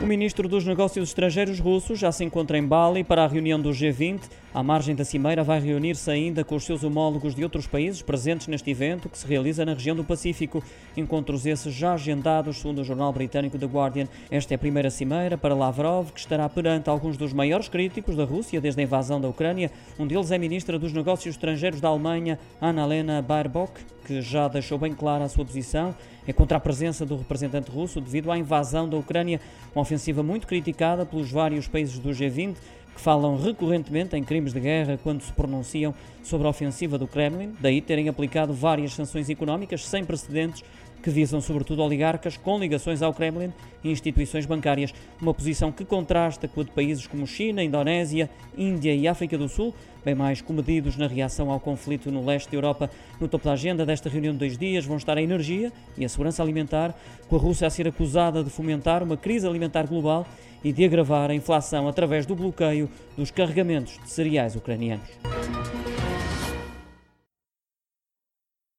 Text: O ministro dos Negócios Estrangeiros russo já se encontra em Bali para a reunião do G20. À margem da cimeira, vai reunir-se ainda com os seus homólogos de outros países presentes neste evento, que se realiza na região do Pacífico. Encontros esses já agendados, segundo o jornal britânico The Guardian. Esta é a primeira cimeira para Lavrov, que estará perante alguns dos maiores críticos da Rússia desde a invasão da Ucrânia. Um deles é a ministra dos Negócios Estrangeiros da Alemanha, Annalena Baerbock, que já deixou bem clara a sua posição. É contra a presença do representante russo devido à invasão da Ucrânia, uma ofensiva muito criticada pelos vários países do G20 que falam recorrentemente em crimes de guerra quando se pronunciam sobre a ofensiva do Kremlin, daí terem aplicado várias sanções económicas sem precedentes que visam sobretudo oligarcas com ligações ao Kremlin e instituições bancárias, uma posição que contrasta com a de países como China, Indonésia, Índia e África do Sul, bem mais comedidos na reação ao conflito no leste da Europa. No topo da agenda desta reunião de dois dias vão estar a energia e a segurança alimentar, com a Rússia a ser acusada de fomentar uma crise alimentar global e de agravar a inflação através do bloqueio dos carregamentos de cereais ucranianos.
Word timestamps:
O 0.00 0.06
ministro 0.06 0.48
dos 0.48 0.64
Negócios 0.64 1.08
Estrangeiros 1.08 1.58
russo 1.58 1.96
já 1.96 2.12
se 2.12 2.22
encontra 2.22 2.56
em 2.56 2.64
Bali 2.64 3.02
para 3.02 3.24
a 3.24 3.26
reunião 3.26 3.60
do 3.60 3.70
G20. 3.70 4.20
À 4.54 4.62
margem 4.62 4.94
da 4.94 5.04
cimeira, 5.04 5.42
vai 5.42 5.60
reunir-se 5.60 6.10
ainda 6.10 6.42
com 6.44 6.54
os 6.54 6.64
seus 6.64 6.82
homólogos 6.82 7.34
de 7.34 7.42
outros 7.42 7.66
países 7.66 8.00
presentes 8.00 8.46
neste 8.46 8.70
evento, 8.70 9.08
que 9.08 9.18
se 9.18 9.26
realiza 9.26 9.64
na 9.64 9.74
região 9.74 9.94
do 9.94 10.04
Pacífico. 10.04 10.62
Encontros 10.96 11.44
esses 11.46 11.74
já 11.74 11.94
agendados, 11.94 12.58
segundo 12.58 12.80
o 12.80 12.84
jornal 12.84 13.12
britânico 13.12 13.58
The 13.58 13.66
Guardian. 13.66 14.08
Esta 14.30 14.54
é 14.54 14.56
a 14.56 14.58
primeira 14.58 14.88
cimeira 14.88 15.36
para 15.36 15.54
Lavrov, 15.54 16.12
que 16.12 16.20
estará 16.20 16.48
perante 16.48 16.88
alguns 16.88 17.16
dos 17.16 17.32
maiores 17.32 17.68
críticos 17.68 18.16
da 18.16 18.24
Rússia 18.24 18.60
desde 18.60 18.80
a 18.80 18.84
invasão 18.84 19.20
da 19.20 19.28
Ucrânia. 19.28 19.70
Um 19.98 20.06
deles 20.06 20.30
é 20.30 20.36
a 20.36 20.38
ministra 20.38 20.78
dos 20.78 20.92
Negócios 20.92 21.34
Estrangeiros 21.34 21.80
da 21.80 21.88
Alemanha, 21.88 22.38
Annalena 22.60 23.20
Baerbock, 23.20 23.80
que 24.06 24.22
já 24.22 24.48
deixou 24.48 24.78
bem 24.78 24.94
clara 24.94 25.24
a 25.24 25.28
sua 25.28 25.44
posição. 25.44 25.94
É 26.26 26.32
contra 26.32 26.58
a 26.58 26.60
presença 26.60 27.06
do 27.06 27.16
representante 27.16 27.70
russo 27.70 28.00
devido 28.00 28.30
à 28.30 28.36
invasão 28.36 28.88
da 28.88 28.96
Ucrânia, 28.96 29.40
uma 29.74 29.84
ofensiva 29.88 30.22
muito 30.22 30.46
criticada 30.46 31.06
pelos 31.06 31.30
vários 31.30 31.66
países 31.66 31.98
do 31.98 32.10
G20 32.10 32.56
que 32.94 33.00
falam 33.00 33.40
recorrentemente 33.40 34.14
em 34.16 34.22
crimes 34.22 34.52
de 34.52 34.60
guerra 34.60 34.98
quando 35.02 35.22
se 35.22 35.32
pronunciam 35.32 35.94
sobre 36.22 36.46
a 36.46 36.50
ofensiva 36.50 36.98
do 36.98 37.06
Kremlin, 37.06 37.54
daí 37.58 37.80
terem 37.80 38.08
aplicado 38.08 38.52
várias 38.52 38.92
sanções 38.92 39.30
económicas 39.30 39.86
sem 39.86 40.04
precedentes 40.04 40.62
que 41.02 41.10
visam 41.10 41.40
sobretudo 41.40 41.82
oligarcas 41.82 42.36
com 42.36 42.58
ligações 42.58 43.02
ao 43.02 43.14
Kremlin 43.14 43.52
e 43.82 43.90
instituições 43.90 44.46
bancárias, 44.46 44.92
uma 45.20 45.32
posição 45.32 45.70
que 45.70 45.84
contrasta 45.84 46.48
com 46.48 46.60
a 46.60 46.64
de 46.64 46.70
países 46.70 47.06
como 47.06 47.26
China, 47.26 47.62
Indonésia, 47.62 48.28
Índia 48.56 48.94
e 48.94 49.06
África 49.06 49.38
do 49.38 49.48
Sul, 49.48 49.74
bem 50.04 50.14
mais 50.14 50.40
comedidos 50.40 50.96
na 50.96 51.06
reação 51.06 51.50
ao 51.50 51.60
conflito 51.60 52.10
no 52.10 52.24
leste 52.24 52.50
da 52.50 52.56
Europa. 52.56 52.90
No 53.20 53.28
topo 53.28 53.44
da 53.44 53.52
agenda 53.52 53.84
desta 53.84 54.08
reunião 54.08 54.32
de 54.32 54.38
dois 54.38 54.58
dias 54.58 54.84
vão 54.84 54.96
estar 54.96 55.16
a 55.16 55.22
energia 55.22 55.72
e 55.96 56.04
a 56.04 56.08
segurança 56.08 56.42
alimentar, 56.42 56.94
com 57.28 57.36
a 57.36 57.38
Rússia 57.38 57.66
a 57.66 57.70
ser 57.70 57.86
acusada 57.86 58.42
de 58.42 58.50
fomentar 58.50 59.02
uma 59.02 59.16
crise 59.16 59.46
alimentar 59.46 59.86
global 59.86 60.26
e 60.62 60.72
de 60.72 60.84
agravar 60.84 61.30
a 61.30 61.34
inflação 61.34 61.86
através 61.86 62.26
do 62.26 62.34
bloqueio 62.34 62.90
dos 63.16 63.30
carregamentos 63.30 63.98
de 64.02 64.10
cereais 64.10 64.56
ucranianos. 64.56 65.37